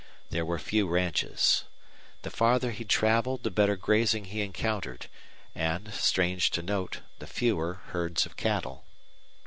There 0.31 0.45
were 0.47 0.57
few 0.57 0.87
ranches. 0.87 1.65
The 2.23 2.31
farther 2.31 2.71
he 2.71 2.83
traveled 2.83 3.43
the 3.43 3.51
better 3.51 3.75
grazing 3.75 4.25
he 4.25 4.41
encountered, 4.41 5.05
and, 5.53 5.93
strange 5.93 6.49
to 6.57 6.63
note, 6.63 7.01
the 7.19 7.27
fewer 7.27 7.75
herds 7.91 8.25
of 8.25 8.35
cattle. 8.35 8.83